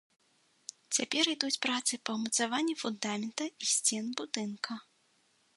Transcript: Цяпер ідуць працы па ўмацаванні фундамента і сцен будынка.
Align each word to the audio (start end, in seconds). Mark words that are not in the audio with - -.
Цяпер 0.97 1.29
ідуць 1.33 1.59
працы 1.67 1.93
па 2.09 2.17
ўмацаванні 2.17 2.75
фундамента 2.85 3.43
і 3.53 3.65
сцен 3.77 4.05
будынка. 4.23 4.73